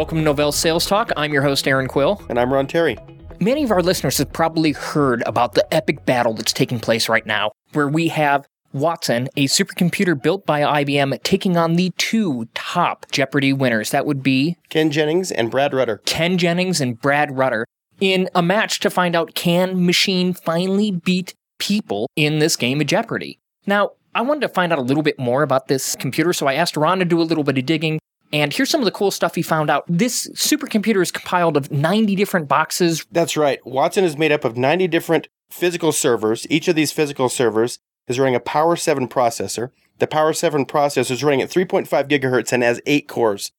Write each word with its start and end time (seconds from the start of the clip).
welcome 0.00 0.24
to 0.24 0.32
Novell 0.32 0.50
Sales 0.50 0.86
Talk. 0.86 1.12
I'm 1.14 1.30
your 1.30 1.42
host, 1.42 1.68
Erin 1.68 1.86
Quill. 1.86 2.22
And 2.30 2.38
I'm 2.38 2.50
Ron 2.50 2.66
Terry. 2.66 2.96
Many 3.38 3.64
of 3.64 3.70
our 3.70 3.82
listeners 3.82 4.16
have 4.16 4.32
probably 4.32 4.72
heard 4.72 5.22
about 5.26 5.52
the 5.52 5.74
epic 5.74 6.06
battle 6.06 6.32
that's 6.32 6.54
taking 6.54 6.80
place 6.80 7.06
right 7.10 7.26
now, 7.26 7.52
where 7.74 7.86
we 7.86 8.08
have 8.08 8.46
Watson, 8.72 9.28
a 9.36 9.44
supercomputer 9.44 10.20
built 10.20 10.46
by 10.46 10.62
IBM, 10.62 11.22
taking 11.22 11.58
on 11.58 11.74
the 11.74 11.92
two 11.98 12.48
top 12.54 13.04
Jeopardy 13.12 13.52
winners. 13.52 13.90
That 13.90 14.06
would 14.06 14.22
be 14.22 14.56
Ken 14.70 14.90
Jennings 14.90 15.30
and 15.30 15.50
Brad 15.50 15.74
Rutter. 15.74 15.98
Ken 16.06 16.38
Jennings 16.38 16.80
and 16.80 16.98
Brad 16.98 17.36
Rutter 17.36 17.66
in 18.00 18.30
a 18.34 18.40
match 18.40 18.80
to 18.80 18.88
find 18.88 19.14
out 19.14 19.34
can 19.34 19.84
machine 19.84 20.32
finally 20.32 20.90
beat 20.90 21.34
people 21.58 22.08
in 22.16 22.38
this 22.38 22.56
game 22.56 22.80
of 22.80 22.86
Jeopardy. 22.86 23.38
Now, 23.66 23.90
I 24.14 24.22
wanted 24.22 24.40
to 24.40 24.48
find 24.48 24.72
out 24.72 24.78
a 24.78 24.82
little 24.82 25.02
bit 25.02 25.18
more 25.18 25.42
about 25.42 25.68
this 25.68 25.94
computer, 25.94 26.32
so 26.32 26.46
I 26.46 26.54
asked 26.54 26.78
Ron 26.78 27.00
to 27.00 27.04
do 27.04 27.20
a 27.20 27.22
little 27.22 27.44
bit 27.44 27.58
of 27.58 27.66
digging. 27.66 27.98
And 28.32 28.52
here's 28.52 28.70
some 28.70 28.80
of 28.80 28.84
the 28.84 28.92
cool 28.92 29.10
stuff 29.10 29.34
he 29.34 29.42
found 29.42 29.70
out. 29.70 29.84
This 29.88 30.28
supercomputer 30.28 31.02
is 31.02 31.10
compiled 31.10 31.56
of 31.56 31.70
90 31.70 32.14
different 32.14 32.48
boxes. 32.48 33.04
That's 33.10 33.36
right. 33.36 33.64
Watson 33.66 34.04
is 34.04 34.16
made 34.16 34.32
up 34.32 34.44
of 34.44 34.56
90 34.56 34.86
different 34.88 35.28
physical 35.50 35.92
servers. 35.92 36.46
Each 36.48 36.68
of 36.68 36.76
these 36.76 36.92
physical 36.92 37.28
servers 37.28 37.80
is 38.06 38.18
running 38.18 38.36
a 38.36 38.40
Power 38.40 38.76
7 38.76 39.08
processor. 39.08 39.70
The 39.98 40.06
Power 40.06 40.32
7 40.32 40.64
processor 40.64 41.10
is 41.10 41.24
running 41.24 41.42
at 41.42 41.50
3.5 41.50 41.88
gigahertz 42.08 42.52
and 42.52 42.62
has 42.62 42.80
eight 42.86 43.08
cores. 43.08 43.52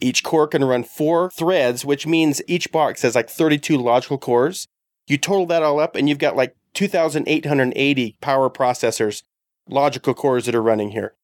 Each 0.00 0.22
core 0.22 0.46
can 0.46 0.64
run 0.64 0.84
four 0.84 1.30
threads, 1.30 1.84
which 1.84 2.06
means 2.06 2.42
each 2.46 2.70
box 2.70 3.02
has 3.02 3.14
like 3.14 3.30
32 3.30 3.78
logical 3.78 4.18
cores. 4.18 4.68
You 5.06 5.16
total 5.16 5.46
that 5.46 5.62
all 5.62 5.80
up, 5.80 5.96
and 5.96 6.08
you've 6.08 6.18
got 6.18 6.36
like 6.36 6.54
2,880 6.74 8.16
power 8.20 8.50
processors, 8.50 9.22
logical 9.68 10.12
cores 10.12 10.44
that 10.46 10.54
are 10.54 10.62
running 10.62 10.90
here. 10.90 11.14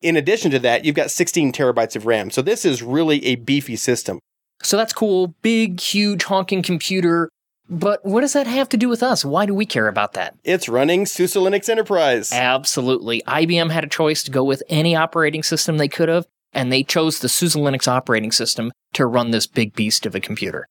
In 0.00 0.16
addition 0.16 0.50
to 0.52 0.58
that, 0.60 0.84
you've 0.84 0.94
got 0.94 1.10
16 1.10 1.52
terabytes 1.52 1.96
of 1.96 2.06
RAM. 2.06 2.30
So 2.30 2.40
this 2.42 2.64
is 2.64 2.82
really 2.82 3.24
a 3.26 3.34
beefy 3.34 3.76
system. 3.76 4.20
So 4.62 4.76
that's 4.76 4.92
cool. 4.92 5.34
Big, 5.42 5.80
huge, 5.80 6.24
honking 6.24 6.62
computer. 6.62 7.30
But 7.68 8.04
what 8.04 8.22
does 8.22 8.32
that 8.32 8.46
have 8.46 8.68
to 8.70 8.76
do 8.76 8.88
with 8.88 9.02
us? 9.02 9.24
Why 9.24 9.44
do 9.44 9.54
we 9.54 9.66
care 9.66 9.88
about 9.88 10.14
that? 10.14 10.34
It's 10.44 10.68
running 10.68 11.04
SUSE 11.04 11.34
Linux 11.34 11.68
Enterprise. 11.68 12.32
Absolutely. 12.32 13.22
IBM 13.26 13.70
had 13.70 13.84
a 13.84 13.88
choice 13.88 14.22
to 14.24 14.30
go 14.30 14.42
with 14.42 14.62
any 14.68 14.96
operating 14.96 15.42
system 15.42 15.76
they 15.76 15.88
could 15.88 16.08
have, 16.08 16.26
and 16.52 16.72
they 16.72 16.82
chose 16.82 17.18
the 17.18 17.28
SUSE 17.28 17.56
Linux 17.56 17.86
operating 17.86 18.32
system 18.32 18.72
to 18.94 19.04
run 19.04 19.32
this 19.32 19.46
big 19.46 19.74
beast 19.74 20.06
of 20.06 20.14
a 20.14 20.20
computer. 20.20 20.66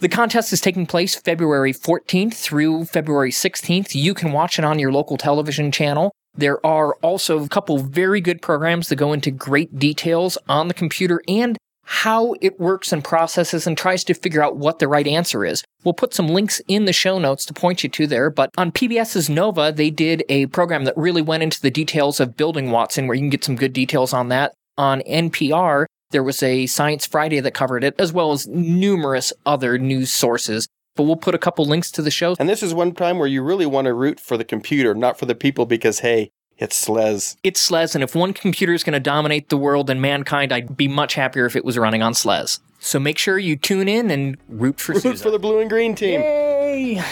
The 0.00 0.08
contest 0.08 0.52
is 0.52 0.60
taking 0.60 0.84
place 0.84 1.14
February 1.14 1.72
14th 1.72 2.34
through 2.34 2.86
February 2.86 3.30
16th. 3.30 3.94
You 3.94 4.12
can 4.12 4.32
watch 4.32 4.58
it 4.58 4.64
on 4.64 4.78
your 4.78 4.92
local 4.92 5.16
television 5.16 5.70
channel. 5.72 6.12
There 6.34 6.64
are 6.64 6.94
also 6.96 7.44
a 7.44 7.48
couple 7.48 7.78
very 7.78 8.20
good 8.20 8.40
programs 8.40 8.88
that 8.88 8.96
go 8.96 9.12
into 9.12 9.30
great 9.30 9.78
details 9.78 10.38
on 10.48 10.68
the 10.68 10.74
computer 10.74 11.22
and 11.28 11.58
how 11.84 12.34
it 12.40 12.58
works 12.58 12.92
and 12.92 13.04
processes 13.04 13.66
and 13.66 13.76
tries 13.76 14.04
to 14.04 14.14
figure 14.14 14.42
out 14.42 14.56
what 14.56 14.78
the 14.78 14.88
right 14.88 15.06
answer 15.06 15.44
is. 15.44 15.62
We'll 15.84 15.92
put 15.92 16.14
some 16.14 16.28
links 16.28 16.60
in 16.68 16.84
the 16.84 16.92
show 16.92 17.18
notes 17.18 17.44
to 17.46 17.52
point 17.52 17.82
you 17.82 17.90
to 17.90 18.06
there, 18.06 18.30
but 18.30 18.50
on 18.56 18.72
PBS's 18.72 19.28
Nova, 19.28 19.72
they 19.72 19.90
did 19.90 20.24
a 20.28 20.46
program 20.46 20.84
that 20.84 20.96
really 20.96 21.22
went 21.22 21.42
into 21.42 21.60
the 21.60 21.70
details 21.70 22.20
of 22.20 22.36
building 22.36 22.70
Watson, 22.70 23.06
where 23.06 23.14
you 23.14 23.22
can 23.22 23.30
get 23.30 23.44
some 23.44 23.56
good 23.56 23.72
details 23.72 24.12
on 24.12 24.28
that. 24.28 24.54
On 24.78 25.02
NPR, 25.02 25.86
there 26.12 26.22
was 26.22 26.42
a 26.42 26.66
Science 26.66 27.04
Friday 27.04 27.40
that 27.40 27.52
covered 27.52 27.84
it, 27.84 27.94
as 27.98 28.12
well 28.12 28.32
as 28.32 28.46
numerous 28.46 29.32
other 29.44 29.76
news 29.76 30.10
sources. 30.10 30.68
But 30.94 31.04
we'll 31.04 31.16
put 31.16 31.34
a 31.34 31.38
couple 31.38 31.64
links 31.64 31.90
to 31.92 32.02
the 32.02 32.10
show. 32.10 32.36
And 32.38 32.48
this 32.48 32.62
is 32.62 32.74
one 32.74 32.92
time 32.92 33.18
where 33.18 33.28
you 33.28 33.42
really 33.42 33.66
want 33.66 33.86
to 33.86 33.94
root 33.94 34.20
for 34.20 34.36
the 34.36 34.44
computer, 34.44 34.94
not 34.94 35.18
for 35.18 35.26
the 35.26 35.34
people, 35.34 35.64
because 35.64 36.00
hey, 36.00 36.32
it's 36.58 36.86
SLES. 36.86 37.36
It's 37.42 37.60
SLES, 37.66 37.94
and 37.94 38.04
if 38.04 38.14
one 38.14 38.32
computer 38.32 38.72
is 38.72 38.84
going 38.84 38.92
to 38.92 39.00
dominate 39.00 39.48
the 39.48 39.56
world 39.56 39.88
and 39.88 40.02
mankind, 40.02 40.52
I'd 40.52 40.76
be 40.76 40.88
much 40.88 41.14
happier 41.14 41.46
if 41.46 41.56
it 41.56 41.64
was 41.64 41.78
running 41.78 42.02
on 42.02 42.12
SLES. 42.12 42.60
So 42.78 43.00
make 43.00 43.16
sure 43.16 43.38
you 43.38 43.56
tune 43.56 43.88
in 43.88 44.10
and 44.10 44.36
root 44.48 44.80
for 44.80 44.92
Root 44.92 45.02
SUSE. 45.02 45.22
for 45.22 45.30
the 45.30 45.38
blue 45.38 45.60
and 45.60 45.70
green 45.70 45.94
team. 45.94 46.20
Yay! 46.20 47.02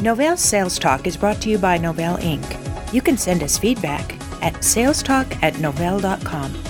Novell 0.00 0.38
Sales 0.38 0.78
Talk 0.78 1.06
is 1.06 1.16
brought 1.16 1.40
to 1.42 1.50
you 1.50 1.58
by 1.58 1.78
Novell 1.78 2.18
Inc. 2.20 2.92
You 2.92 3.02
can 3.02 3.16
send 3.16 3.42
us 3.42 3.58
feedback 3.58 4.14
at 4.42 4.54
salestalk 4.54 5.42
at 5.42 5.54
novell.com. 5.54 6.69